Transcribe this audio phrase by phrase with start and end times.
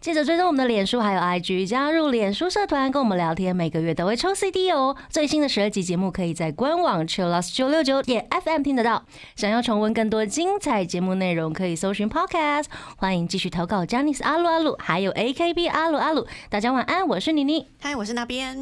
[0.00, 4.96] 记得追踪我们的脸书还有 IG，加入脸书社团跟我们聊天，每个月都会抽 CD 哦。
[5.10, 9.04] 最新的十二集节目可以在官网 Chillus 九六九点 FM 听得到。
[9.36, 12.64] 想要重温更多精彩节目内容，可以搜寻 Podcast。
[12.96, 16.26] 欢迎继续投稿 j a n i c e 阿鲁阿鲁，还有 AKB 阿鲁阿鲁。
[16.48, 17.66] 大家晚安，我是妮妮。
[17.82, 18.56] 嗨，我是那边。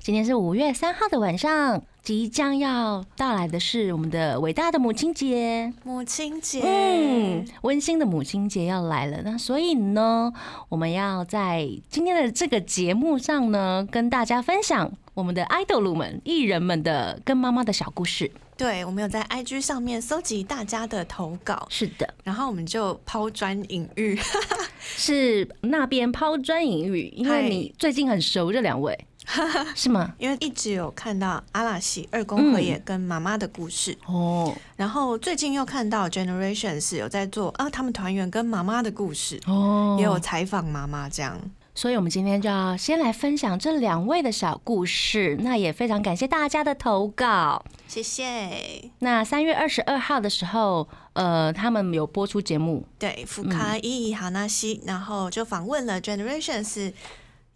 [0.00, 5.72] 今天是五月三号的晚上，即将要到来的是我们的伟大的母亲节。
[5.82, 10.32] 母亲节，嗯，温馨的母亲节要来了，那所以呢，
[10.68, 18.30] 我们要在今天的这个节目上呢，跟大家分享我们的爱豆鲁们、艺人们的跟妈妈的小故事。
[18.56, 24.16] 对我们有在 IG 上面搜集大家的投稿，是的，然后我们就抛砖引玉。
[24.78, 28.96] 是那边抛砖引玉，因为你最近很熟这两位，
[29.74, 30.14] 是吗？
[30.18, 41.38] 因为一直有看到阿拉西二宫和也跟妈妈的故事，哦然后最近又看到 Generations 有在做啊，他们团员跟妈妈的故事，哦也有采访妈妈这样。
[41.74, 45.36] 所以，我们今天就要先来分享这两位的小故事。
[45.42, 47.62] 那也非常感谢大家的投稿。
[47.86, 48.90] 谢谢。
[49.00, 56.94] 那三月二十二号的时候，呃，他们有播出节目，对，福卡伊哈纳西，然后就访问了 Generations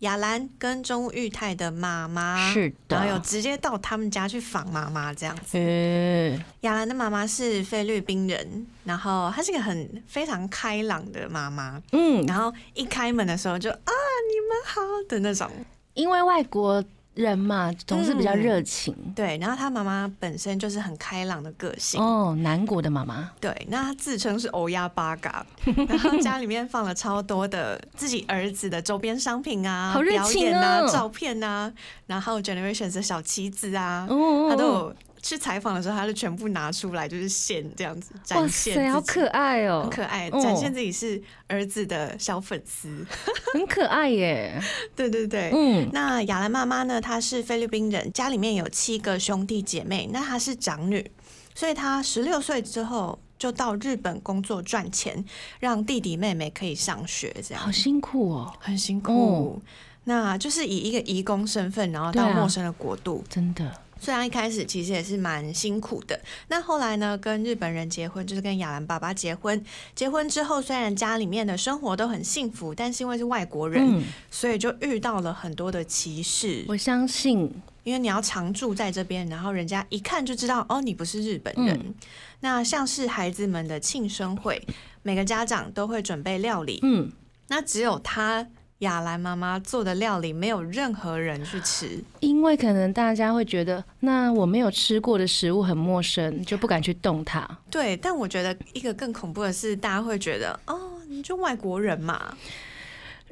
[0.01, 2.97] 雅兰跟钟玉泰的妈妈，是的。
[2.97, 5.57] 然后有直接到他们家去访妈妈这样子。
[5.57, 14.81] 嗯，雅兰的妈妈是菲律宾人，然后她是一个很非常开朗的妈妈，嗯，然后一开门的时候就啊你们好。
[15.09, 15.51] 的那种，
[15.95, 16.85] 因为外国
[17.15, 18.95] 人嘛，总是比较热情。
[19.15, 25.45] 对，然后他妈妈本身就是很开朗的个性，哦，南国的妈妈，对，那他自称是欧亚八嘎，
[25.89, 31.73] 然后家里面放了超多的自己儿子的周边商品啊，好热表演啊、哦照片啊，
[32.07, 43.05] 然后 Generations 的小旗子啊，哦他都有去采访的时候，他就全部拿出来，就是现这样子展哇现塞，好可爱哦，很可爱，哦展现自己是儿子的小粉丝。
[43.53, 44.61] 很可爱耶。
[44.97, 45.51] 对对对。
[45.53, 47.01] 嗯，那雅兰妈妈呢？
[47.01, 51.11] 她是菲律宾人，家里面有七个兄弟姐妹，那她是长女，
[51.55, 55.25] 所以她十六岁之后就到日本工作赚钱，
[55.59, 59.61] 让弟弟妹妹可以上学，这样好辛苦哦，很辛苦。
[60.05, 63.71] 那就是以一个移工身份，然后到陌生的国度，真的。
[64.01, 66.19] 虽然一开始其实也是蛮辛苦的，
[66.49, 69.63] 那后来呢，跟日本人结婚，就是跟亚兰爸爸结婚。
[69.95, 76.65] 结婚之后，虽然家里面的生活都很幸福，但是因为是外国人，嗯，所以就遇到了很多的歧视。
[76.67, 77.53] 我相信，
[77.85, 81.79] 因为你要常住在这边，然后人家一看就知道哦，你不是日本人。
[81.79, 81.95] 嗯
[82.43, 84.67] 那像是孩子们的庆生会，
[85.03, 87.13] 每个家长都会准备料理，嗯，
[87.49, 88.47] 那只有他
[88.81, 92.03] 亚兰妈妈做的料理，没有任何人去吃。
[92.21, 97.49] 因为可能大家会觉得，那我没有吃过的食物很陌生，就不敢去动它。
[97.71, 102.35] 对，但我觉得一个更恐怖的是，大家会觉得哦，你就外国人嘛。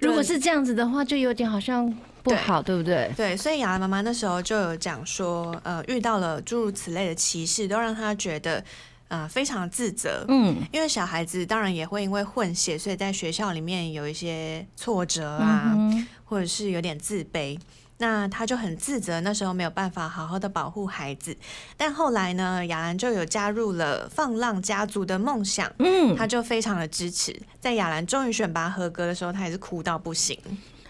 [0.01, 1.93] 如果是这样子的话，就有点好像
[2.23, 3.11] 不好，对不对？
[3.17, 8.63] 对，所以雅兰妈妈那时候就有讲说，呃，遇到了诸如此类的歧视，都让她觉得
[9.09, 10.25] 呃非常自责。
[10.29, 17.59] 嗯因为小孩子当然也会因为混血，所以在学校里面有一些挫折啊，嗯或者是有点自卑。
[18.01, 21.37] 那他就很自责，那时候没有办法好好的保护孩子。
[21.77, 27.37] 但后来呢，雅兰就有加入了放浪家族的梦想，嗯，他就非常的支持。
[27.59, 30.39] 在雅兰终于选拔合格的时候，他也是哭到不行。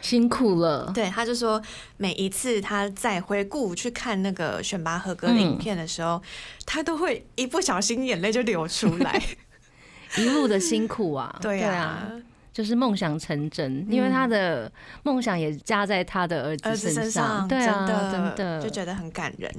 [0.00, 0.90] 辛苦了。
[0.94, 1.60] 对，他就说
[1.96, 6.22] 每一次他在回顾去看那个选拔合格的影片的时候，
[6.64, 9.22] 他都会一不小心眼泪就流出来。
[10.16, 12.10] 一路的辛苦 啊，对啊，
[12.50, 14.72] 就是梦想成真，因为他的
[15.02, 19.52] 梦想也加在他的儿儿子子身身上，对啊，真的真的就觉得很感人。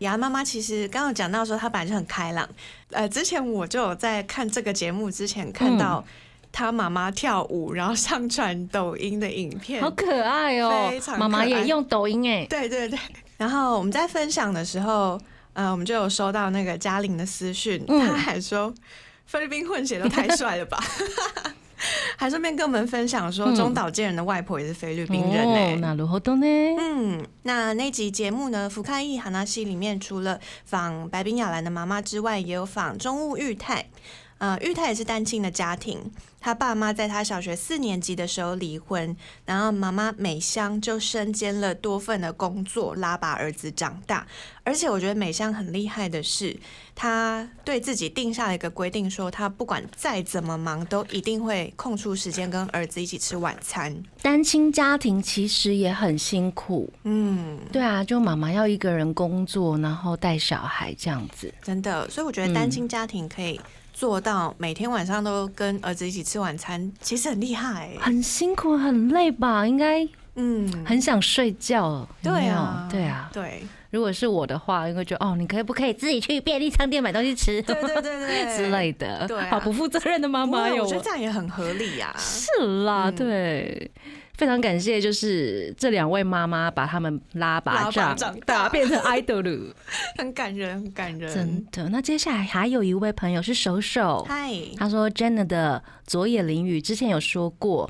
[0.00, 2.46] 雅妈妈其实刚刚讲到说，她本来就很开朗。
[2.90, 6.04] 呃，之前我就有在看这个节目之前看到
[6.54, 12.96] 她妈妈跳舞，然后上传抖音的影片，好可爱哦非，常妈妈也用抖音哎，对对对。
[13.36, 15.20] 然后我们在分享的时候，
[15.52, 18.72] 呃，我们就有收到那个嘉玲的私讯，嗯她还说
[19.26, 20.78] 菲律宾混血都太帅了吧。
[22.16, 26.46] 还顺便跟我们分享说，嗯中岛健人的外婆也是菲律宾人哎、哦，那如何都呢？
[26.78, 33.86] 嗯，那那集节目呢，福开义哈纳西里面除了访白冰雅兰的妈妈之外，也有访中务裕太。
[34.44, 35.98] 呃，玉泰也是单亲的家庭，
[36.38, 44.26] 他爸妈在他小学四年级的时候离婚，然后妈妈美香就身兼了多份的工作，拉把儿子长大。
[44.62, 46.54] 而且我觉得美香很厉害的是，
[46.94, 53.96] 她对自己定下了一个规定，说她不管再怎么忙，都一定会空出时间跟儿子一起吃晚餐。
[54.20, 61.50] 单亲家庭其实也很辛苦，嗯，对啊，就妈妈要一个人工作，然后带小孩这样子。
[61.62, 63.58] 真的，所以我觉得单亲家庭可以
[63.94, 67.98] 做到每天晚上都跟儿子一起吃晚餐，其实很厉害、欸。
[68.00, 69.64] 很辛苦，很累吧？
[69.64, 72.06] 应该嗯，很想睡觉。
[72.22, 73.30] 有没有对啊，对啊。
[73.32, 79.28] 对，如果是我的话，应该觉得哦，你可以不可以自己去便利商店买东西吃对对对对之类的？
[79.28, 83.90] 对啊好不负责任的妈不妈哟会我觉得这样也很合理呀、是啦，嗯对。
[84.36, 89.72] 非常感谢，就是这两位妈妈把他们拉拔长长大变成 idol，
[90.18, 91.32] 很感人，很感人。
[91.32, 91.88] 真的。
[91.90, 97.88] 那接下来还有一位朋友是手手，嗨，他说 Jenna 的左野淋雨之前有说过，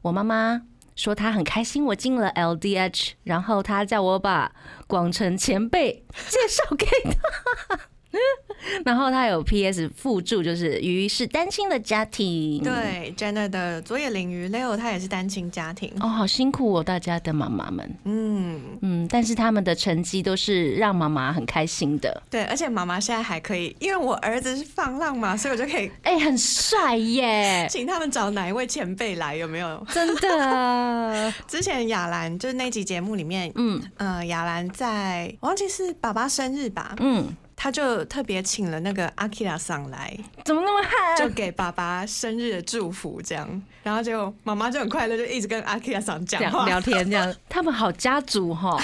[0.00, 0.62] 我妈妈
[0.96, 4.50] 说她很开心我进了 LDH，然后她叫我把
[4.86, 7.78] 广城前辈介绍给她。
[8.84, 9.88] 然后他有 P.S.
[9.96, 15.92] 附注，就是鱼是单亲的家庭，，对 Jenna 的左眼领鱼 Leo 他也是单亲家庭。
[16.00, 29.84] 哦，好辛苦哦，大家的妈妈们，嗯，嗯，但是他们的成绩都是让妈妈很开心的，对，而且妈妈现在还可以，因为我儿子是放浪嘛，所以我就可以哎、很帅耶，请他们找哪一位前辈来，有没有？
[29.90, 33.82] 真的， 之前雅兰就是那集节目里面，嗯。
[33.96, 37.26] 呃，雅兰在我忘记是爸爸生日吧，嗯，
[37.62, 40.12] 他就特别请了那个阿 r a 上来，
[40.44, 41.28] 怎么那么嗨就？
[41.32, 48.76] 给爸爸生日的祝福，这样，然后就妈妈就很快乐，就一直跟阿 r a 上讲话，聊天这样， 他们好家族哈，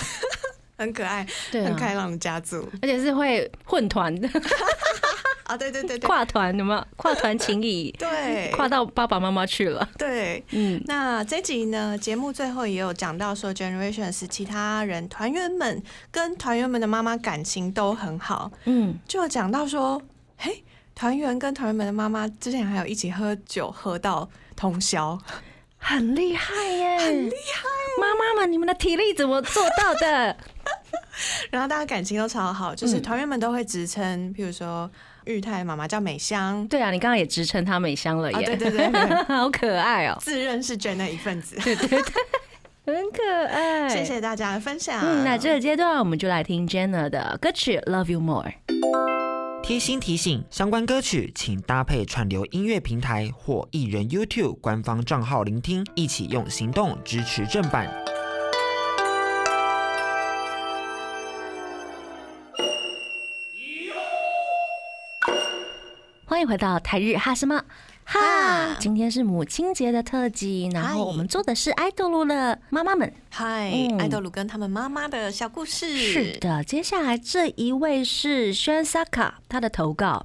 [0.79, 2.69] 很可爱，对啊，很开朗的家族。
[2.81, 4.15] 而且是会混团。
[4.15, 4.29] 的。
[5.49, 6.87] 啊，对对对对，跨团有没有？
[6.97, 9.89] 跨团情谊， 对跨到爸爸妈妈去了。
[9.97, 10.45] 对。
[10.51, 20.01] 嗯，那这集呢，节目最后也有讲到说，Generations 其他人团员们跟团员们的妈妈感情都很好，嗯，就有讲到说，
[20.37, 20.63] 嘿，
[20.95, 25.19] 团员跟团员们的妈妈之前还有一起喝酒喝到通宵，
[25.79, 27.65] 很厉害耶，很厉害。
[27.99, 30.37] 妈妈们，你们的体力怎么做到的？
[31.51, 34.89] 然后大家感情都超好，就是嗯团员们都会直称，譬如说
[35.29, 41.57] 玉泰妈妈叫美香，对啊，你刚刚也直称她美香了啊，耶，对对对对， 好可爱哦，自认是 Jenna 一份子。
[41.63, 41.99] 对对对，
[42.87, 43.89] 很可爱。
[43.91, 44.03] 谢。
[44.03, 44.99] 谢大家的分享。
[45.03, 48.45] 嗯，那这个阶段我们就来听 Jenna 的歌曲《Love You More》。
[49.63, 57.87] 贴心提醒：相关歌曲请搭配串流音乐平台或艺人 YouTube 官方账号聆听，一起用行动支持正版。
[66.39, 67.61] 欢迎回到台日哈什么
[68.05, 73.13] 哈哈，今天是母亲节的特辑，然后我们做的是爱豆鲁的妈妈们。
[73.29, 75.97] 嗨，嗯爱豆鲁跟他们妈妈的小故事。
[75.97, 80.25] 是的，接下来这一位是轩萨卡，他的投稿，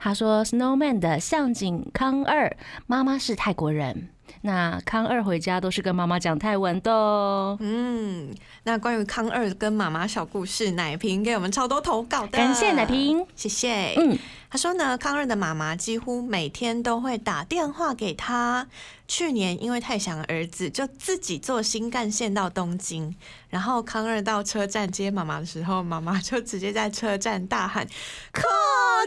[0.00, 2.56] 他说 Snowman 的向井康二
[2.88, 4.08] 妈妈是泰国人，
[4.40, 7.56] 那康二回家都是跟妈妈讲泰文的哦。
[7.60, 8.34] 嗯，
[8.64, 13.94] 那关于康二跟妈妈小故事，奶瓶给我们超多投稿的，感谢奶瓶，谢谢。
[13.98, 14.18] 嗯，
[14.50, 18.66] 他说呢，康二的妈妈几乎每天都会打电话给他。
[19.08, 23.14] 去年因为太想儿子，就自己坐新干线到东京。
[23.50, 27.86] 然后康二到车站接妈妈的时候，妈妈就直接在车站大喊
[28.32, 28.42] “靠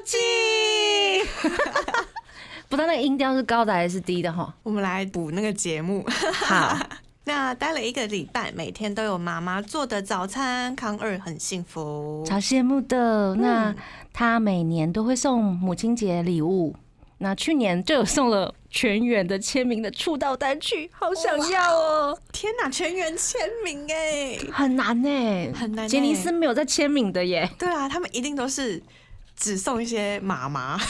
[0.06, 0.20] 近
[2.70, 4.54] 不知道那个音调是高的还是低的哈”。。
[4.64, 6.04] 我们来补那个节目。
[6.34, 6.78] 好，
[7.26, 12.24] 那待了一个礼拜，每天都有妈妈做的早餐，康二很幸福。
[12.28, 13.36] 超羡慕的。
[13.36, 13.76] 那
[14.14, 16.76] 他每年都会送母亲节礼物，
[17.18, 22.18] 那去年就有送了全员的签名的出道单曲，好想要哦。
[22.32, 24.38] 天哪，全员签名哎！
[24.52, 27.50] 很难呢，很难欸杰尼斯没有在签名的耶。
[27.58, 28.82] 对啊，他们一定都是
[29.36, 30.80] 只送一些妈妈。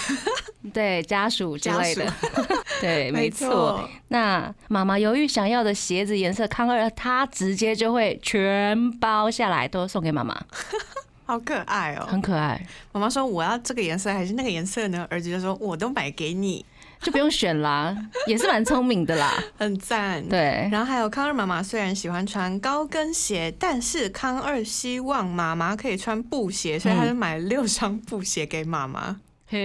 [0.73, 2.11] 对家属之家类的，
[2.81, 3.87] 对，没错。
[4.07, 10.35] 那妈妈犹豫想要的鞋子颜色，康二他直接就会全包下来，都送给妈妈，
[11.27, 12.07] 好可爱哦！
[12.09, 15.05] 很可爱，妈妈说我要这个颜色还是那个颜色呢？
[15.07, 16.65] 儿子就说我都买给你，
[17.05, 17.95] 就不用选啦，
[18.25, 19.31] 也是蛮聪明的啦。
[19.59, 20.27] 很赞。。
[20.27, 29.21] 对，然后还有康二妈妈虽然喜欢穿高跟鞋，但是康二希望妈妈可以穿布鞋，所以他就买了六双布鞋给妈妈。
[29.47, 29.57] 嘿，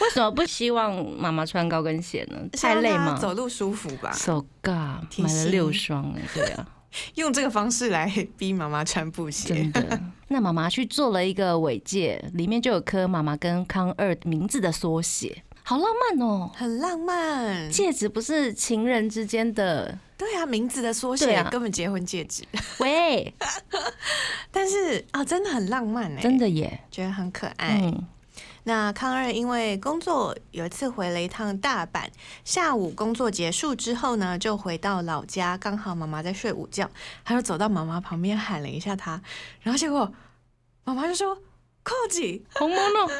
[0.00, 2.36] 为什么不希望妈妈穿高跟鞋呢？
[2.52, 3.16] 太累吗？
[3.18, 6.66] 走路舒服吧，So God，贴买了六双哎，对啊，
[7.16, 9.72] 用这个方式来逼妈妈穿布鞋真。
[9.72, 16.50] 的 那妈妈去做了一个尾戒，里面就有刻妈妈跟康二名字的缩写，好浪漫哦。
[16.52, 17.70] 很浪漫。
[17.70, 22.42] 戒指不是情人之间的，对啊，名字的缩写根本结婚戒指，
[22.80, 23.32] 喂，
[24.50, 26.80] 但是啊，真的很浪漫哎，真的耶。
[26.90, 27.78] 觉得很可爱。
[27.84, 28.04] 嗯，
[28.64, 32.08] 那康二因为工作有一次回了一趟大阪，
[32.44, 36.90] 下午工作结束之后呢，就回到老家，刚好妈妈在睡午觉，
[37.24, 39.22] 他就走到妈妈旁边喊了一下她，
[39.60, 40.12] 然后结果
[40.82, 41.38] 妈妈就说。
[41.82, 43.12] 扣吉，红毛呢？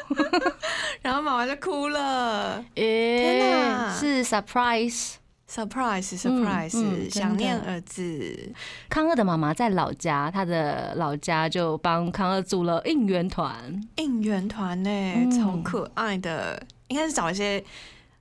[1.01, 5.13] 然后妈妈就哭了天哪是 surprise。
[5.49, 8.53] ，surprise surprise，、嗯真的想念儿子，
[8.87, 13.53] 康二的妈妈在老家，他的老家就帮康二组了应援团。
[13.97, 17.61] 应援团呢，嗯超可爱的，应该是找一些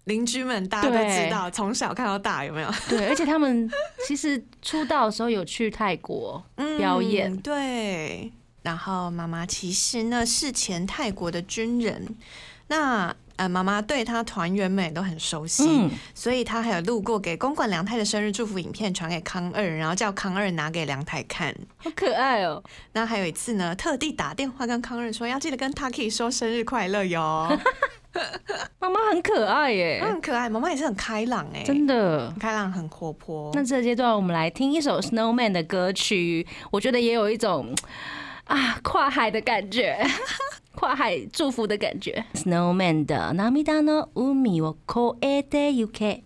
[0.05, 2.71] 邻居们，大家都知道，从小看到大，有没有？
[2.89, 3.71] 对， 而且他们
[4.09, 6.43] 其实出道的时候有去泰国，
[6.79, 8.33] 表演嗯对。
[8.63, 12.15] 然后妈妈其实呢是前泰国的军人，
[12.69, 21.55] 那呃妈妈对她团员们也都很熟悉，嗯，所以她还有路过给公馆梁太的生日祝福影片传给康二，然后叫康二拿给梁太看。
[21.79, 22.63] 好可爱哦、
[22.93, 27.59] 那还有一次呢，特地打电话跟康二说要记得跟 Taki 说生日快乐哟。
[28.81, 32.39] 妈妈很可爱耶、她很可爱，妈妈也是很开朗哎、真的很。
[32.39, 33.51] 开朗，很活泼。
[33.55, 37.73] 那这个阶段，我们来听一首 Snowman 的歌曲，我觉得也有一种
[38.50, 39.98] 啊跨海的感觉，
[40.76, 42.24] 跨海祝福的感觉。
[42.34, 46.22] Snowman 的《涙の海を越えてゆけ》。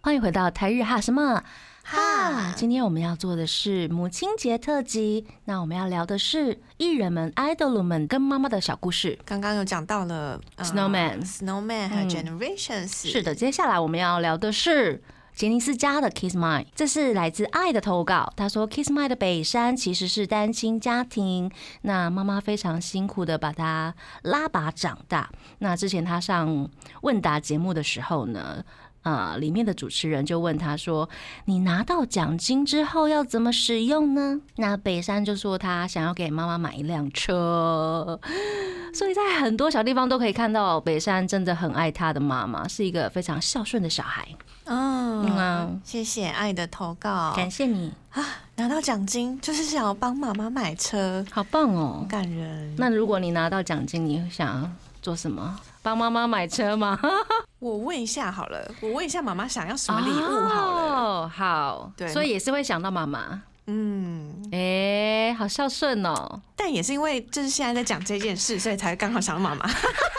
[0.00, 1.42] 欢迎回到台日哈什么
[1.84, 2.54] 哈？
[2.56, 9.18] 今天我们要做的是母亲节特辑，那我们要聊的是艺人们、idol 们跟妈妈的小故事。
[9.26, 15.02] 刚刚有讲到了、呃 Snowman Snowman 还有嗯 Generations，、是的，接下来我们要聊的是
[15.35, 18.31] 杰尼斯家的 Kiss My，这是来自爱的投稿。
[18.35, 25.31] 他说，Kiss My 的北山其实是单亲家庭，那妈妈非常辛苦的把他拉拔长大。
[25.57, 26.69] 那之前他上
[27.01, 28.63] 问答节目的时候呢，
[29.03, 31.09] 呃，里面的主持人就问他说
[31.45, 38.19] ：“你拿到奖金之后要怎么使用呢？”那北山就说他想要给妈妈买一辆车，
[38.93, 44.27] 所以在很多小地方都可以看到北山真的很爱他的妈妈，是一个非常孝顺的小孩。
[44.65, 52.05] 嗯嗯啊谢谢爱的投稿，感谢你啊，拿到奖金就是想要帮妈妈买车，好棒哦！
[52.07, 52.73] 感人。
[52.77, 55.59] 那如果你拿到奖金，你想做什么？
[55.83, 56.97] 帮妈妈买车吗？
[57.59, 60.81] 我问一下好了，我问一下妈妈想要什么礼物好了。
[60.81, 63.43] 哦，好，对所以也是会想到妈妈。
[63.67, 66.41] 嗯，哎、好孝顺哦！
[66.55, 69.69] 但也是因为就是现在在讲这件事，所以才刚好想到妈妈。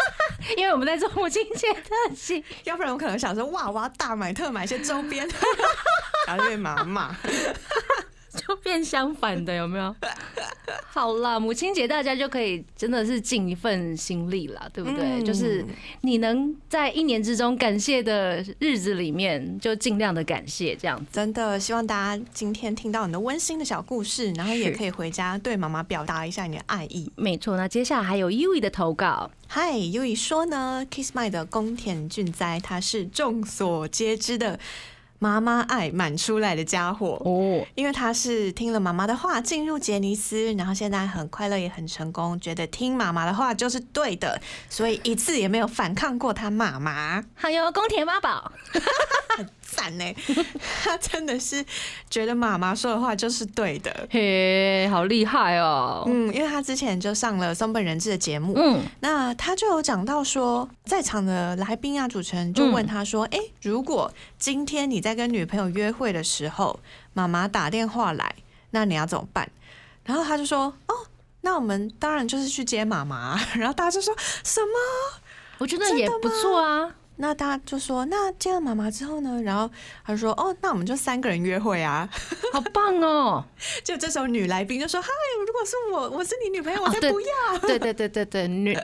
[0.57, 5.27] 因为我们在做母亲节特辑， 要不然我可能想说，哇，我要大买特买一些周边，
[6.27, 7.17] 然后就被妈妈。
[8.35, 9.95] 就变相反的，有没有？
[10.91, 15.05] 好啦，母亲节大家就可以真的是尽一份心力啦，对不对？
[15.05, 15.65] 嗯就是
[16.03, 21.07] 你能在一年之中感谢的日子里面，就尽量的感谢这样子。
[21.13, 27.11] 真的希望大家今天听到你的温馨的小故事，然后也可以回家对妈妈表达一下你的爱意。
[27.17, 34.59] 没错，那接下来还有 U 的投稿，嗨，优以说呢，Kiss My 的宫田俊哉，他是众所皆知的
[35.19, 37.21] 妈妈爱满出来的家伙。
[37.25, 47.25] 哦，因为他是听了妈妈的话进入杰尼斯，然后现在很快乐也很成功，觉得听妈妈的话就是对的，所以一次也没有反抗过他妈妈。
[47.35, 48.53] 还有宫田妈宝，
[49.75, 50.05] 赞呢，
[50.83, 51.65] 他真的是
[52.09, 54.07] 觉得妈妈说的话就是对的。
[54.11, 56.05] 嘿，好厉害哦。
[56.07, 66.79] 嗯，因为他之前就上了松本人志的节目，嗯，那他就有讲到说，在场的来宾啊，主持人就问他说：“哎、如果今天你在跟女朋友约会的时候，
[67.13, 68.35] 妈妈打电话来，
[68.71, 69.51] 那你要怎么办？”
[70.05, 70.95] 然后他就说：“哦，
[71.41, 75.21] 那我们当然就是去接妈妈。”然后大家就说什么？
[75.59, 76.95] 我觉得也不错啊。
[77.17, 79.71] 那大家就说：“那见了妈妈之后呢？”然后
[80.05, 82.09] 他就说：“哦，那我们就三个人约会啊。
[82.53, 83.45] 好棒哦！”
[83.85, 85.09] 就这时候女来宾就说：“嗨，
[85.47, 87.59] 如果是我，我是你女朋友，我才不要。
[87.61, 88.77] 对对对对对，女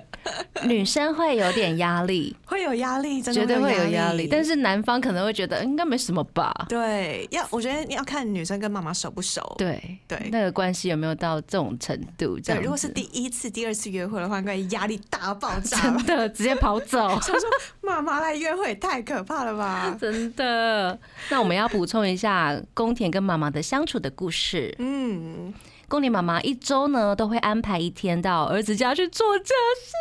[0.64, 6.54] 女生会有点压力， 会有压力，真的绝对会有有压力，但是男方可能会觉得应该没什么吧。
[6.68, 9.54] 对，要我觉得要看女生跟妈妈熟不熟。
[9.58, 12.38] 对对那个关系有没有到这种程度？
[12.38, 15.78] 这对，样如果是第一次、第二次约会的话，应该压力大爆炸。
[15.80, 17.48] 真的直接跑走，想说
[17.80, 19.96] 妈妈来约会太可怕了吧？
[20.00, 20.98] 真的。
[21.30, 24.74] 那我们要补充一下宫田跟妈妈的相处的故事。
[24.78, 25.52] 嗯，
[25.88, 29.92] 宫田妈妈一周呢都会安排一天到儿子家去做家事。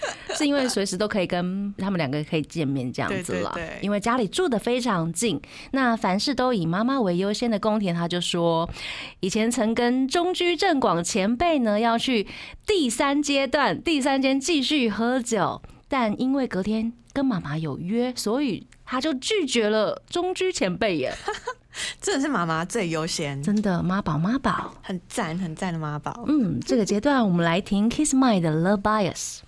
[0.36, 3.52] 是因为随时都可以跟他们两个可以见面这样子了。
[3.80, 8.70] 因为家里住的非常近，那凡事都以妈妈为优先的宫田，他就说，
[9.18, 12.28] 以前曾跟中居正广前辈呢要去
[12.64, 21.14] 第三阶段第三间继续喝酒，但因为隔天跟妈妈有约，所以他就拒绝了中居前辈耶。
[22.00, 24.74] 真的是妈妈最优先，真的妈宝妈宝。
[24.82, 26.24] 很赞很赞的妈宝。
[26.26, 29.38] 嗯，这个阶段我们来听 Kiss My 的 Love Bias。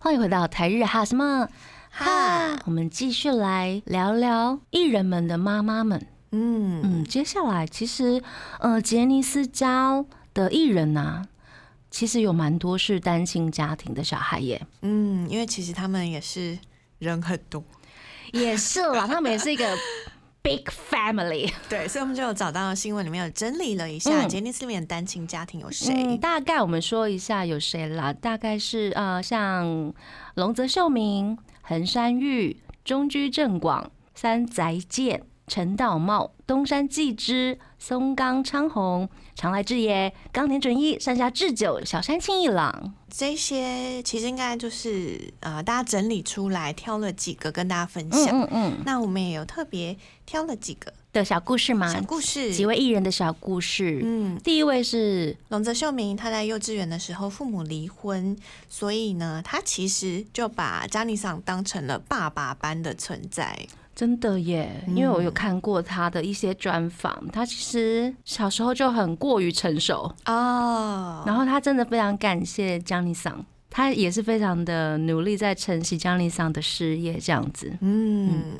[0.00, 1.48] 欢迎回到台日哈什么
[1.90, 6.06] 哈，我们继续来聊聊艺人们的妈妈们。
[6.30, 8.22] 嗯嗯，接下来其实
[8.60, 11.24] 呃，杰尼斯家的艺人呐、
[11.90, 14.60] 其实有蛮多是单亲家庭的小孩耶。
[14.82, 16.58] 嗯，因为其实他们也是
[16.98, 17.62] 人很多，
[18.32, 19.76] 也是啦，他们也是一个
[20.42, 21.52] big family。
[21.68, 25.94] 对，所以我们就有找到新闻里面有整理了一下嗯杰尼斯里面的单亲家庭有谁。
[25.94, 28.12] 嗯，大概我们说一下有谁啦？
[28.12, 29.92] 大概是呃，像
[30.34, 42.92] 龙泽秀明、横山裕、中居正广、三宅健、陈道茂、东山纪之、松冈昌宏、长来智也、冈田准一、山下智久、小山庆一郎。
[43.08, 48.40] 这些其实应该就是呃，大家整理出来，挑了几个跟大家分嗯享。
[48.40, 51.86] 嗯嗯，那我们也有特别挑了几个的小故事吗？
[51.94, 52.52] 小故事。
[52.52, 54.00] 几位艺人的小故事。
[54.02, 58.36] 嗯，第一位是龙泽秀明他在幼稚园的时候父母离婚，
[58.68, 63.56] 所以呢，他其实就把扎尼桑当成了爸爸般的存在。
[63.98, 77.76] 真的耶，因为我有看过他的一些专访，他其实小时候就很过于成熟，哦，然后他真的非常感谢江丽桑，他也是非常的努力在承袭江丽桑的事业这样子。
[77.80, 78.58] 嗯，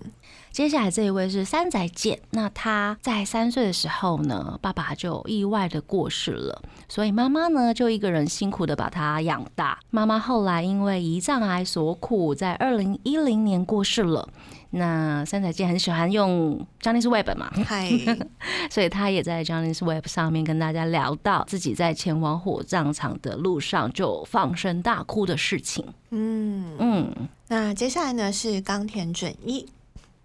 [0.51, 9.79] 接下来这一位是三宅健，那他在三岁的时候呢，爸爸就意外的过世了，所以妈妈呢就一个人辛苦的把他养大。
[9.91, 14.29] 妈妈后来因为胰脏癌所苦，在二零一零年过世了。
[14.71, 17.91] 那三宅健很喜欢用 Johnny's Web 嘛，嗨，
[18.71, 25.85] 所以他也在 Johnny's Web 上面跟大家聊到自己在前往火葬场的路上就放声大哭的事情。
[26.11, 29.67] 嗯，嗯，那接下来呢是冈田准一。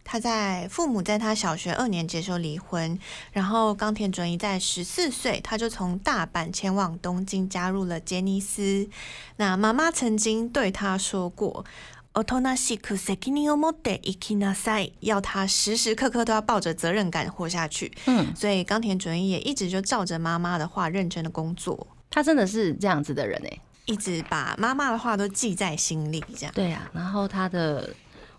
[0.05, 2.99] 他在父母在他小学二年级的时候离婚，
[3.31, 8.89] 然后冈田准一在十四岁，他就从大阪前往东京加入了杰尼斯。
[9.37, 11.63] 那妈妈曾经对他说过
[12.12, 17.92] ：“大人しく責任を持って生きなさい。”要他时时刻刻都要抱着责任感活下去。
[18.06, 26.52] 嗯，所以冈田准一也一直就照着妈妈的话认真的工作，他真的是这样子的人哎、一直把妈妈的话都记在心里，这样。
[26.54, 27.88] 对呀、然后他的，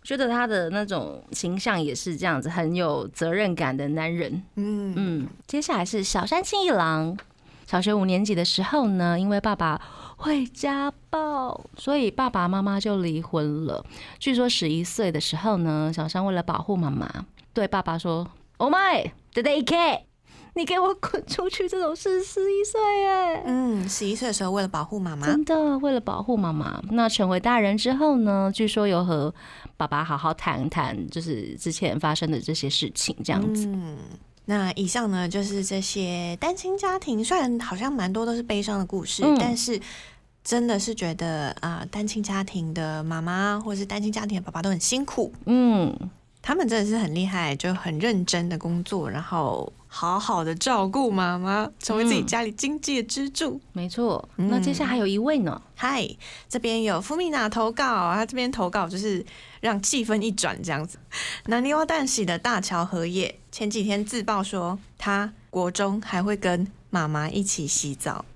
[0.01, 4.43] 我觉得他的那种形象也是这样子，很有责任感的男人。
[4.55, 7.17] 嗯嗯，接下来是小山庆一郎。
[7.65, 9.79] 小学五年级的时候呢，因为爸爸
[10.24, 13.84] 会家暴，所以爸爸妈妈就离婚了。
[14.18, 20.06] 据说十一岁的时候呢，小山为了保护妈妈，对爸爸说：“Oh my, d a y K，
[20.54, 21.68] 你给我滚出去！
[21.68, 29.34] 这种事十一岁耶。”嗯，十一岁的时候为了保护妈妈，真的，为了保护妈妈，那成为大人之后呢，据说有和
[29.76, 33.66] 爸爸好好谈谈，就是之前发生的这些事情，这样子。
[33.66, 33.98] 嗯，
[34.46, 39.78] 那以上呢就是这些单亲家庭，虽然好像蛮多都是悲伤的故事，嗯但是
[40.44, 45.90] 真的是觉得啊、单亲家庭的妈妈或者是单亲家庭的爸爸都很辛苦，嗯，
[46.42, 53.58] 他们真的是很厉害，就很认真的工作，然后好好的照顾妈妈，成为自己嗯家里经济的支柱。
[53.72, 54.28] 没错。
[54.36, 56.06] 嗯那接下来还有一位呢，嗨，
[56.46, 59.24] 这边有福米娜投稿，他这边投稿就是
[59.62, 60.98] 让气氛一转这样子。
[61.46, 68.26] 南泥洼蛋喜的大桥和也前几天自曝说，他国中还会跟妈妈一起洗澡。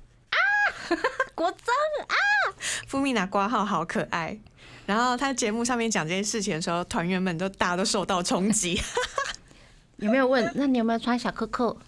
[1.35, 1.75] 国中
[2.07, 2.15] 啊，
[2.87, 4.39] 富米娜挂号好可爱。
[4.87, 8.81] 然后他节目上面讲这件事情的时候，团员们都大家都受到冲击。
[9.97, 10.51] 有没有问？
[10.55, 11.77] 那你有没有穿小扣扣？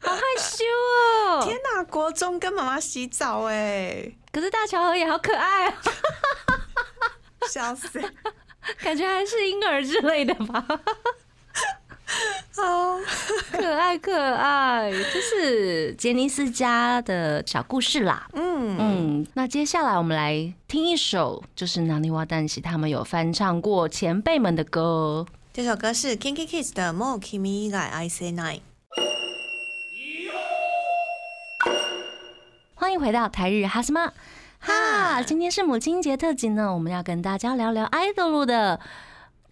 [0.00, 0.64] 好害羞
[1.26, 1.42] 哦！
[1.44, 5.74] 天哪，国中跟妈妈洗澡哎，可是大乔和也好可爱啊，
[7.50, 7.88] 笑死！
[8.80, 10.64] 感觉还是婴儿之类的吧。
[12.57, 12.99] 哦，
[13.51, 18.27] 可爱可爱，这是杰尼斯家的小故事啦。
[18.33, 25.25] 嗯嗯，那接下来我们来听一首，就是南泥洼蛋喜他们有翻唱过前辈们的歌。
[25.53, 28.59] 这首歌是 Kinky Kids 的《もう君以外愛せない》。
[32.75, 34.11] 欢迎回到台日哈什么
[34.59, 38.79] 哈，今天是母亲节特辑呢，我们要跟大家聊聊爱豆路的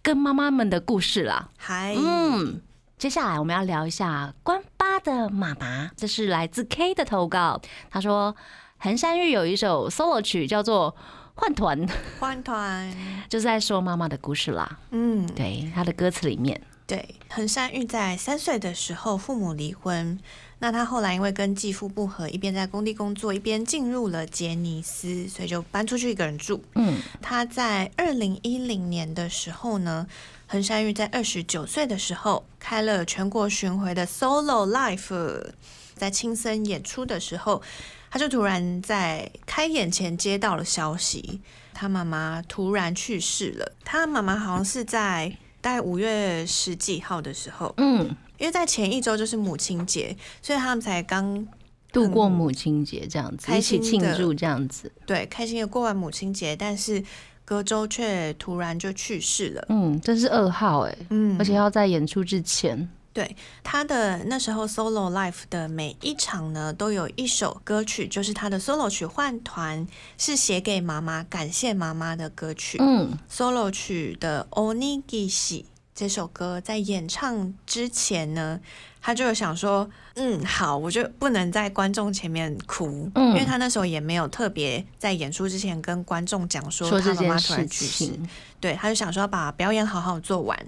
[0.05, 1.49] 跟妈妈们的故事啦。
[1.57, 2.61] 嗨，嗯，
[2.95, 7.59] 接下来我们要聊一下关八的妈妈，这是来自 K 的投稿。
[7.89, 8.35] 他说，
[8.77, 10.91] 横山玉有一首 solo 曲叫做
[11.33, 11.87] 《换团》，
[12.19, 12.95] 换团，
[13.27, 14.77] 就是在说妈妈的故事啦。
[14.91, 20.19] 嗯，对，他的歌词里面，对，横山玉在三岁的时候父母离婚，
[20.65, 26.59] 那他后来因为跟继父不和，一边在工地工作，一边进入了杰尼斯，所以就搬出去一个人住。
[26.73, 30.07] 嗯他在二零一零年的时候呢，
[30.47, 35.51] 横山玉在二十九岁的时候开了全国巡回的 solo life，
[35.93, 37.61] 在青森演出的时候，
[38.09, 41.41] 他就突然在开演前接到了消息，
[41.75, 43.71] 他妈妈突然去世了。
[43.83, 51.47] 他妈妈好像是在大概五月十几号的时候，嗯，因为在前一周就是母亲节，所以他们才刚
[51.91, 54.91] 度过母亲节这样子，开一起庆祝这样子。
[55.05, 57.03] 对开心的过完母亲节，但是
[57.45, 59.65] 隔周却突然就去世了。
[59.69, 62.89] 嗯，这是噩耗哎、嗯而且要在演出之前。
[63.13, 72.77] 对他的那时候 solo life 的每一场呢，都有一首歌曲，就是他的 solo 曲《换团》，是写给妈妈、感谢妈妈的歌曲。
[72.81, 75.63] 嗯 solo 曲的 Onigishi
[75.95, 78.59] 这首歌在演唱之前呢，
[79.01, 83.29] 他就有想说，嗯，好，我就不能在观众前面哭，嗯。
[83.29, 88.11] 因为他那时候也没有特别在演出之前跟观众讲说说他妈妈突然去世，
[88.59, 90.59] 对，他就想说要把表演好好做完，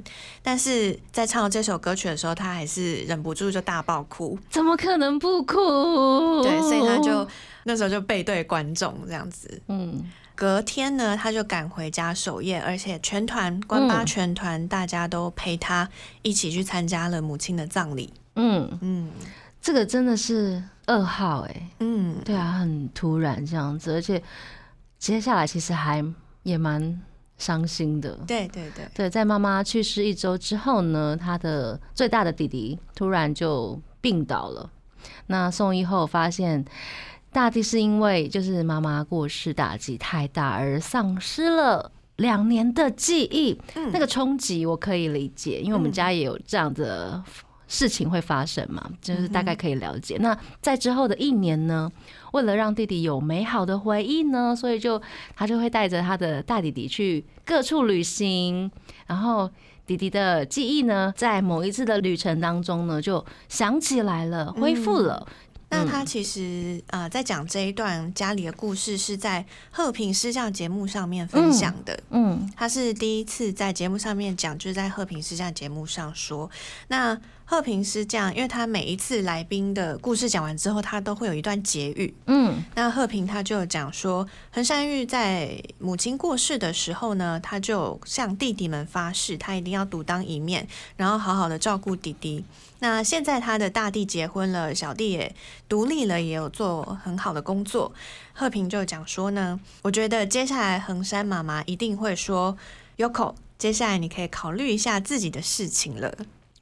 [0.42, 6.42] 但是在唱这首歌曲的时候，他还是忍不住就大爆哭，怎么可能不哭？
[6.42, 7.28] 对，所以他就
[7.66, 9.62] 那时候就背对观众这样子。
[9.68, 15.90] 嗯隔天呢，他就赶回家守夜，而且全团关八嗯全团大家都陪他
[16.22, 18.14] 一起去参加了母亲的葬礼。
[18.36, 19.12] 嗯，嗯
[19.60, 24.22] 这个真的是噩耗哎、嗯，对啊，很突然这样子，而且
[25.00, 26.06] 接下来其实还
[26.44, 27.02] 也蛮
[27.40, 28.12] 伤心的。
[28.28, 34.70] 对对对，对，在妈妈去世一周之后呢，他的最大的弟弟突然就病倒了。
[35.26, 36.64] 那送医后发现，
[37.38, 41.92] 大地是因为就是妈妈过世打击太大而丧失了。
[42.16, 47.24] 两年的记忆，嗯那个冲击我可以理解，因为我们家也有这样的
[47.68, 50.18] 事情会发生嘛，就是大概可以了解。
[50.20, 51.88] 那在之后的一年呢，
[52.34, 55.00] 为了让弟弟有美好的回忆呢，所以就
[55.36, 58.72] 他就会带着他的大弟弟去各处旅行，
[59.06, 59.48] 然后
[59.86, 65.28] 弟弟的记忆呢，在某一次的旅程当中呢，就想起来了，恢复了。
[65.70, 72.00] 那他其实呃，在讲这一段家里的故事，是在贺平师教节目上面分享的。
[72.10, 76.50] 嗯他是第一次在节目上面讲，就是在贺平师匠节目上说。
[76.88, 82.14] 那贺平是这样，因为他每一次来宾的故事讲完之后，他都会有一段结语。
[82.26, 92.44] 嗯那贺平他就讲说，横山玉在母亲过世的时候呢，他就向弟弟们发誓，他一定要独当一面，然后好好的照顾弟弟。
[92.80, 95.34] 那现在他的大弟结婚了，小弟也
[95.70, 97.94] 独立了，也有做很好的工作。
[98.34, 102.58] 贺平就讲说呢，我觉得接下来横山妈妈一定会说
[102.98, 106.14] ，Yoko，接下来你可以考虑一下自己的事情了。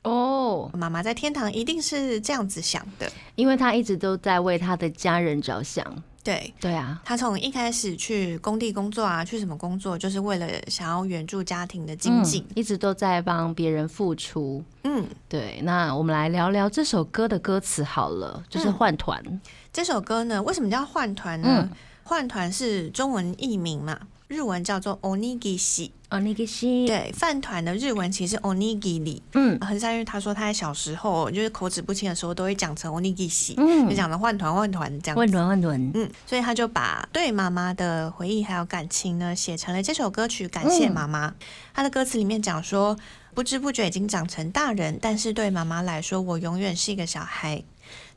[0.05, 5.83] 哦，妈妈在天堂一定是这样子想的，因为她一直都在为她的家人着想。
[6.23, 6.53] 对。
[6.59, 12.53] 对啊，他从一开始去工地工作啊，去什么工作，就是为了想要援助家庭的经济嗯。
[12.55, 14.63] 一直都在帮别人付出。
[14.83, 19.41] 嗯，对，那我们来聊聊这首歌的歌词好了，就是嗯换团。
[19.71, 21.69] 这首歌呢，为什么叫换团呢嗯？
[22.03, 29.21] 换团是中文译名嘛，日文叫做个是，对，饭团的日文其实 onigiri。
[29.33, 35.19] 嗯横山玉他说他在小时候就是口齿不清的时候，都会讲成 onigishi，、嗯就讲的换团换团这样子。
[35.19, 35.91] 换团换团。
[35.93, 41.33] 嗯，所以他就把对妈妈的回忆还有感情呢，写成了这首歌曲，感谢妈妈。
[41.73, 42.97] 他的歌词里面讲说，
[43.33, 47.63] 不知不觉已经长成大人，但是对妈妈来说，我永远是一个小孩。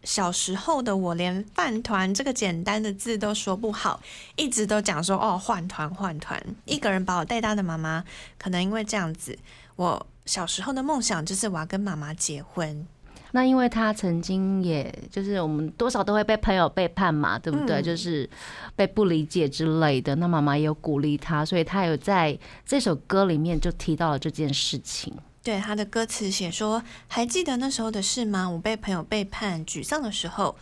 [0.09, 4.01] 小时候的我连饭团这个简单的字都说不好，
[4.37, 6.43] 一直都讲说哦换团换团。
[6.65, 8.03] 一个人把我带大的妈妈，
[8.39, 9.39] 可能因为这样子，
[9.77, 12.87] 我小时候的梦想就是我要跟妈妈结婚。
[13.33, 17.83] 那因为他曾经也就是我们多少都会被朋友背叛嘛，对不对？
[17.83, 18.29] 嗯就是
[18.75, 20.15] 被不理解之类的。
[20.17, 25.13] 那妈妈也有鼓励他，所以他有在这首歌里面就提到了这件事情。
[25.49, 28.51] 对他的歌词写说：“还记得那时候的事吗？
[28.51, 30.59] 我被朋友背叛、沮丧的时候，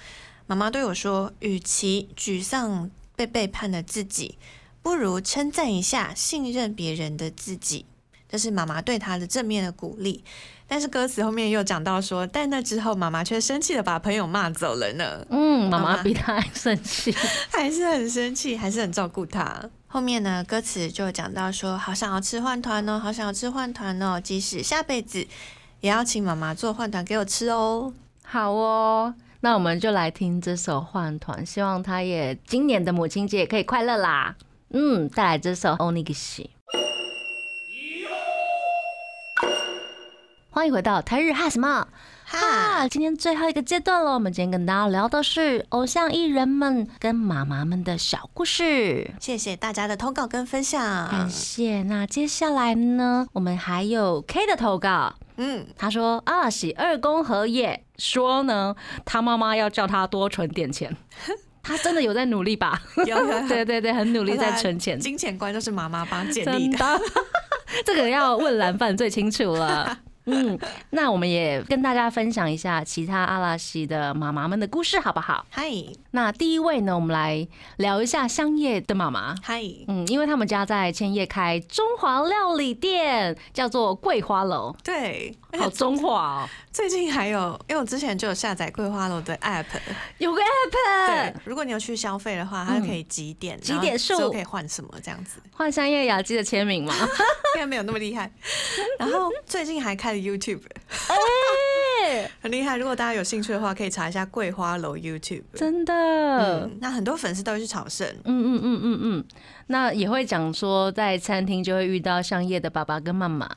[0.47, 4.39] 妈妈对我说：与其沮丧被背叛的自己，
[4.83, 7.85] 不如称赞一下信任别人的自己。”
[8.31, 10.23] 这是妈妈对他的正面的鼓励。
[10.69, 15.27] 但是歌词后面又讲到说，但那之后妈妈却生气的把朋友骂走了呢。
[15.31, 17.13] 嗯，妈妈妈妈比他还生气。
[17.51, 19.69] 还是很生气，还是很照顾他。
[19.97, 25.27] 后面呢，歌词就讲到说，好想要吃换团哦，好想要吃换团哦，即使下辈子
[25.81, 27.95] 也要请妈妈做换团给我吃哦。
[28.23, 34.37] 好哦，那我们就来听这首《换团》，希望他也今年的母亲节可以快乐啦。
[34.69, 36.15] 嗯，带来这首《Onigshi》。
[40.51, 41.89] 欢迎回到台日哈什么
[42.29, 42.89] 哈？
[42.89, 49.09] 今天最后一个阶段了，我们今天跟大家聊的是偶像艺人们跟妈妈们的小故事。
[49.21, 51.31] 谢谢大家的投稿跟分享感。
[51.31, 51.85] 谢。
[51.85, 55.15] 那接下来呢，我们还有 K 的投稿。
[55.37, 60.97] 嗯，他说阿喜二宫和也说呢，他妈妈要叫他多存点钱。
[61.63, 62.81] 他真的有在努力吧？
[63.49, 64.99] 对对对，很努力在存钱。
[64.99, 66.79] 金钱观就是妈妈帮建立的。
[66.79, 67.01] 真的，
[67.85, 69.99] 这个要问蓝饭最清楚了。
[70.27, 70.59] 嗯，
[70.91, 75.47] 那我们也跟大家分享一下其他阿拉西的妈妈们的故事，好不好？
[75.51, 75.71] 嗨
[76.17, 79.35] 那第一位呢，我们来聊一下香叶的妈妈。
[79.43, 89.67] 嗨，嗯，因为他们家在千叶开中华料理店，叫做桂花楼，对，好中华哦，最近还有，因为我之前就有下载桂花楼的 app，
[90.17, 94.15] 有个 app，对，如果你有去消费的话，它可以几点，几点数？
[94.15, 96.95] 然后之后可以换什么这样子，换香叶雅姬的签名吗。
[97.57, 98.31] 应该没有那么厉害。
[98.99, 100.63] 然后最近还开了 YouTube，
[102.17, 102.77] 哎， 很厉害。
[102.77, 105.45] 如果大家有兴趣的话，可以查一下桂花楼 YouTube。
[105.55, 105.95] 真的。
[105.95, 108.07] 嗯，那很多粉丝都会去朝圣。
[108.25, 109.25] 嗯嗯嗯嗯嗯，
[109.69, 113.49] 那也会讲说，在餐厅就会遇到香叶的爸爸跟妈妈。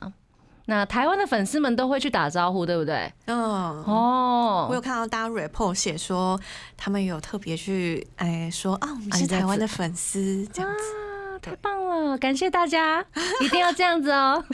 [0.66, 3.12] 那台湾的粉丝们都会去打招呼，对不对？
[3.26, 3.36] 嗯，
[3.84, 6.38] 哦，我有看到大家 report 写说，
[6.76, 10.84] 他们有特别去哎说啊，我们是台湾的粉丝这样子。
[10.94, 11.09] 啊，
[11.40, 12.18] 太棒了！
[12.18, 13.04] 感谢大家，
[13.40, 14.44] 一定要这样子哦。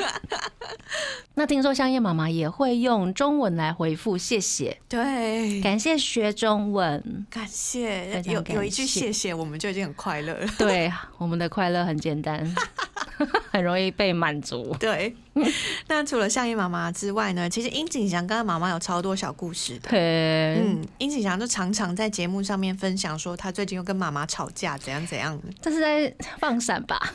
[1.35, 7.27] 那听说香叶妈妈也会用中文来回复谢谢，对，感谢学中文。
[7.31, 10.47] 感谢有有一句谢谢，我们就已经很快乐了。
[10.59, 12.55] 对，我们的快乐很简单，
[13.53, 14.75] 很容易被满足。
[14.81, 15.15] 对，
[15.89, 19.91] 那除了相叶妈妈之外呢，其实殷景祥跟他妈妈有超多小故事的。
[19.93, 25.43] 嗯，殷景祥就常常在节目上面分享说，他最近又跟妈妈吵架，怎样怎样的。
[25.61, 27.01] 这是在放闪吧？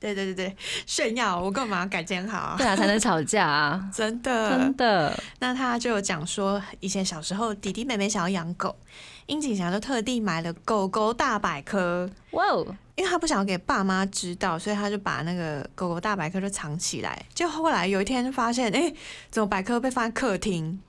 [0.00, 3.80] 对对对对，炫耀我跟我妈妈感情好啊，对啊，才能吵架啊！
[3.94, 4.76] 真的真。
[4.76, 8.74] 的，那他就有讲说，以前小时候弟弟妹妹想要养狗，
[9.26, 17.24] 殷景祥就特地买了狗狗大百科，哇哦，因为他不想要给爸妈知道，所以他就把那个狗狗大百科就藏起来。
[17.34, 18.92] 就后来有一天就发现，哎、
[19.30, 20.80] 怎么百科被放在客厅？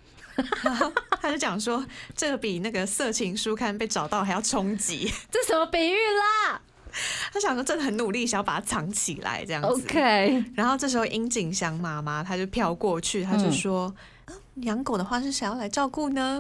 [0.63, 1.85] 然 后他就讲说，
[2.15, 5.11] 这个比那个色情书刊被找到还要冲击。
[5.29, 6.59] 这什么比喻啦
[7.33, 9.67] 他想说真的很努力，想要把它藏起来这样子。
[9.67, 13.91] ？OK，然后这时候殷景祥妈妈她就飘过去，她就说
[14.25, 16.39] ：“啊养、狗的话是谁要来照顾呢？”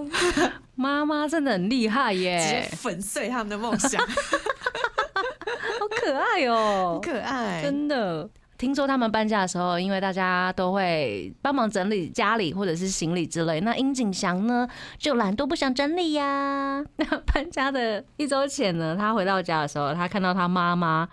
[0.75, 4.07] 妈妈真的很厉害直接耶，粉碎他们的梦想，好
[5.95, 7.61] 可爱哦、很可爱。
[7.61, 8.29] 真的。
[8.55, 14.65] 听说他们搬家的时候，因为大家都会帮忙整理家里或者是行李之类，那殷景祥呢
[14.97, 21.09] 就懒惰不想整理呀、那 搬家的一周前呢，他回到家的时候，他看到他妈妈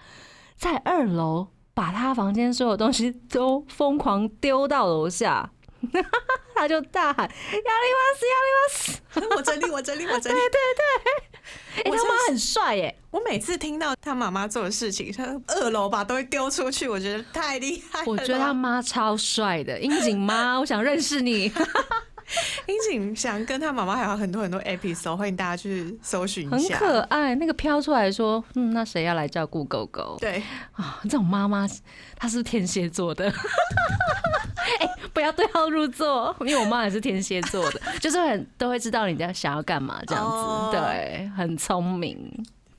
[0.54, 5.50] 在二楼把他房间所有东西都疯狂丢到楼下，
[6.54, 9.00] 他就大喊：“亚历瓦斯，亚历瓦斯！”
[9.36, 10.38] 我整理，我整理，我整理。
[10.38, 11.24] 对对对
[11.84, 12.94] 哎、他妈很帅耶！
[13.10, 18.04] 我每次听到他妈妈做的事情，他二楼把东西丢出去，我觉得太厉害了。
[18.06, 21.50] 我觉得他妈超帅的，英景妈，我想认识你，
[22.66, 26.88] 殷景祥跟他妈妈还有很多很多 episode，欢迎大家去搜寻一下很。
[26.88, 27.34] 可爱。
[27.34, 30.98] 那个飘出来说，嗯，那谁要来照顾狗狗对，啊？
[31.04, 31.66] 这种妈妈，
[32.16, 33.32] 她是天蝎座的？
[34.80, 42.16] 哎、不要对号入座，因为我妈也是天蝎座的，就是很都会知道你在想要干嘛这样子，哦对，很聪明，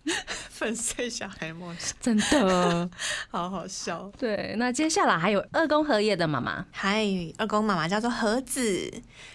[0.50, 2.90] 粉碎小孩梦想，真的。
[3.30, 4.12] 好好笑。
[4.18, 7.06] 对，那接下来还有二宫和也的妈妈，嗨，
[7.38, 8.92] 二宫妈妈叫做和子，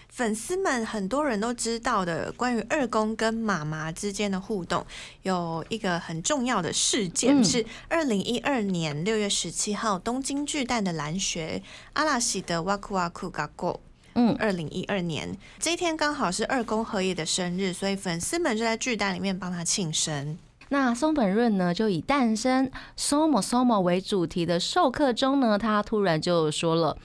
[0.09, 4.85] 粉丝们很多人都知道的关于二宫跟妈妈之间的互动，
[5.23, 11.61] 有一个很重要的事件、嗯是二零一二年六月十七号东京巨蛋的蓝学
[11.93, 13.79] 阿拉西的哇酷哇酷嘎过。
[14.15, 20.37] 嗯，二零一二年这一天刚好是二宫和也的生日，所以粉丝们就在巨蛋里面帮他庆生。
[20.69, 26.97] 那松本润呢，就以诞生 “somo somo” 为主题的授课中呢，他突然就说了，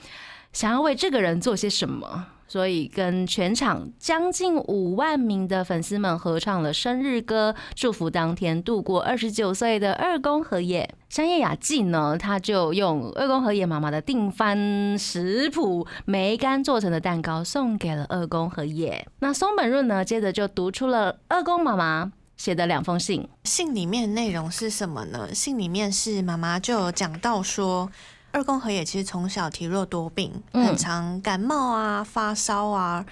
[0.51, 10.87] 想要为这个人做些什么，所以跟全场将近五万名的粉丝们合唱了生日歌，祝福当天度过二十九岁的二宫和也。
[11.09, 19.07] 香叶雅纪呢，他就用二宫和也妈妈的定番食谱梅干做成的蛋糕送给了二宫和也。
[19.19, 22.11] 那松本润呢，接着就读出了二宫妈妈
[22.43, 23.25] 写的两封信。
[23.45, 25.33] 信里面内容是什么呢？
[25.33, 27.89] 信里面是妈妈就有讲到说，
[28.33, 33.05] 二宫和也其实从小体弱多病，嗯很常感冒啊、发烧啊，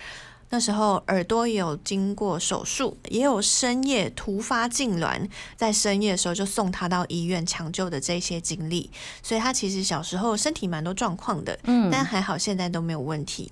[0.49, 8.91] 那时候耳朵也有经过手术，也有深夜突发痉挛，在深夜的时候就送他到医院抢救的这些经历，
[9.23, 13.49] 所以他其实小时候身体蛮多状况的，嗯但还好现在都没有问题。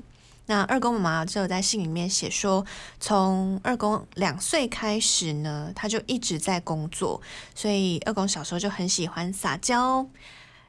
[0.50, 2.66] 那二公妈妈就有在信里面写说，
[3.00, 7.22] 从二公两岁开始呢，他就一直在工作，
[7.54, 10.04] 所以二公小时候就很喜欢撒娇，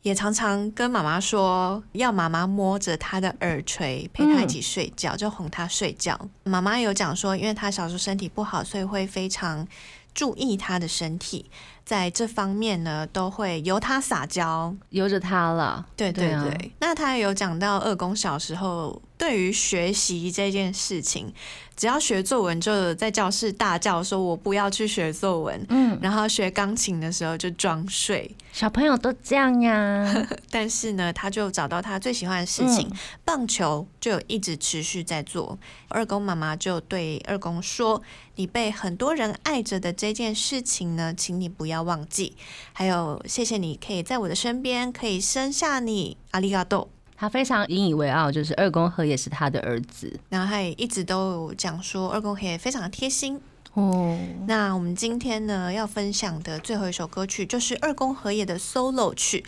[0.02, 6.28] 也常常跟妈妈说要妈妈摸着他的耳垂，陪他一起睡觉，就哄他睡觉。
[6.44, 9.66] 妈妈有讲说，因为他小时候身体不好，所以会非常
[10.12, 11.50] 注意他的身体，
[11.90, 14.72] 在这方面呢，都会由他撒娇。
[14.90, 15.84] 由着他了。
[15.96, 21.34] 对对对那他也有讲到二公小时候对于学习这件事情，
[21.76, 30.26] 只要学作文就在教室大叫说：“我不要去学作文。”嗯，然后学钢琴的时候就装睡，小朋友都这样呀。
[30.48, 35.58] 但是呢，他就找到他最喜欢的事情，嗯棒球就有一直持续在做。
[35.88, 38.00] 二公妈妈就对二公说
[38.36, 42.36] ：“你被很多人爱着的这件事情呢，请你不要忘记。
[42.72, 53.38] 还有，谢谢你可以在我的身边，可以生下你，阿里嘎多。”他非常引以为傲，就是二宫和也是他的儿子然后他也一直都有讲说，二宫和也非常的贴心。
[53.74, 54.18] 哦。
[54.46, 59.44] 那我们今天呢要分享的最后一首歌曲，就是二宫和也的 solo 曲。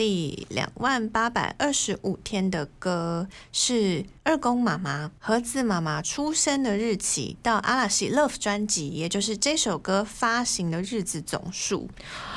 [0.00, 11.86] 第两万八百二十五天的歌是二宫妈妈和子妈妈出生的日期到阿拉西 Love 专辑，也就是这首歌发行的日子总数，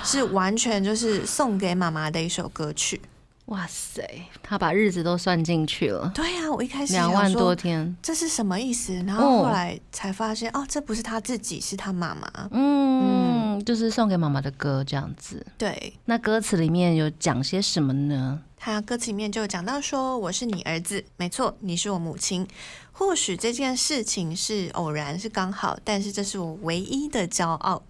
[0.04, 2.99] 是完全就是送给妈妈的一首歌曲。
[3.48, 4.02] 哇塞，
[4.42, 7.94] 他把日子都算进去了，对呀、我一开始两万多天。
[8.02, 8.94] 这是什么意思？
[9.06, 12.50] 然后后来才发现，哦，这不是他自己，是他妈妈。
[12.52, 15.46] 嗯，就是送给妈妈的歌这样子。
[15.58, 18.42] 对那歌词里面有讲些什么呢？
[18.58, 22.48] 他歌词里面就讲到说：“我是你儿子，没错，你是我母亲。
[22.94, 27.84] 或许这件事情是偶然，是刚好，但是这是我唯一的骄傲。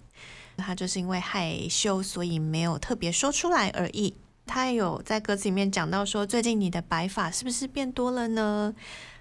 [0.56, 4.14] 他就是因为害羞，所以没有特别说出来而已。”
[4.46, 8.74] 他也有在歌词里面讲到说：“最近你的白发是不是变多了呢？”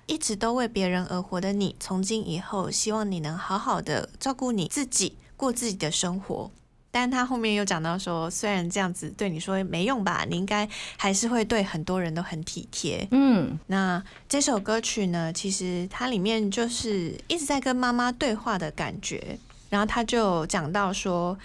[0.05, 6.51] 一直都为别人而活的你，从今以后，希望你能好好的照顾你自己，过自己的生活。
[6.91, 13.07] 但他后面又讲到说，虽然这样子对你说没用吧，你应该还是会对很多人都很体贴。
[13.11, 19.39] 嗯，那这首歌曲呢，其实它里面就是一直在跟妈妈对话的感觉。
[19.69, 21.35] 然后他就讲到说，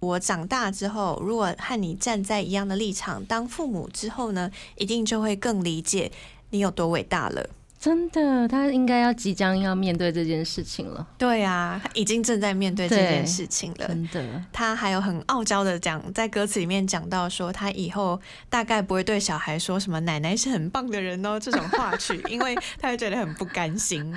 [0.00, 6.12] 我长大之后，如果和你站在一样的立场，当父母之后呢，一定就会更理解
[6.50, 7.50] 你有多伟大了。
[7.78, 11.06] 真的，他应该要即将要面对这件事情了。
[11.16, 13.86] 对啊，他已经正在面对这件事情了。
[13.86, 24.12] 真的，他还有很傲娇的讲，在歌词里面讲到说，他以后大概不会对小孩说什么“奶奶是很棒的人哦”这种话去， 因为他会觉得很不甘心，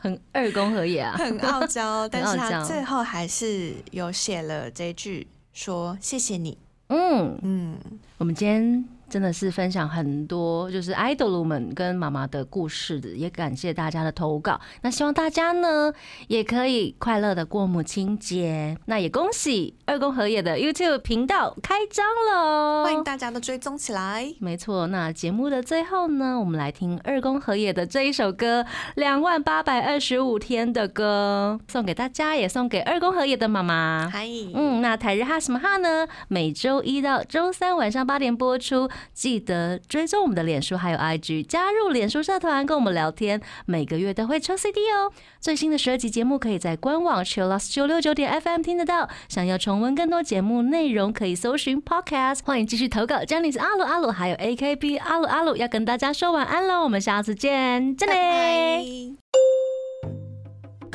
[0.00, 1.14] 很二宫和也啊。
[1.16, 2.08] 很傲娇。
[2.08, 6.58] 但是他最后还是有写了这句说：“谢谢你。
[6.88, 7.78] 嗯”，嗯，
[8.18, 14.60] 我们今天真的是分享很多就是 idol 们跟妈妈的故事的，也感谢大家的投稿。
[14.82, 15.92] 那希望大家呢
[16.28, 18.76] 也可以快乐的过母亲节。
[18.86, 24.34] 那也恭喜二宫和也的 YouTube 频道开张喽，欢迎大家都追踪起来。
[24.40, 28.62] 没错，那节目的最后呢，我们来听二宫和也的这一首歌
[28.96, 34.10] 《两万八百二十五天的歌》，送给大家，也送给二宫和也的妈妈。
[34.12, 36.06] 嗨，嗯，那台日哈什么哈呢？
[36.28, 45.12] 每周一到周三晚上八点播出，记得追踪我们的脸书还有 IG，加入脸书社团跟我们聊天，每个月都会抽 CD 哦。
[45.40, 49.08] 最新的十二集节目可以在官网 chillus 九六九点 FM 听得到。
[49.28, 52.40] 想要重温更多节目内容，可以搜寻 Podcast。
[52.44, 58.14] 欢迎继续投稿 j a n i c e 阿鲁阿鲁，还有 AKB 阿鲁阿鲁，要跟大家说晚安喽，我们下次见，真的。